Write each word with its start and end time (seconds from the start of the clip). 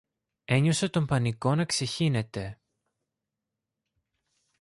Ένιωσε 0.45 0.89
τον 0.89 1.05
πανικό 1.05 1.55
να 1.55 1.65
ξεχύνεται 1.65 2.59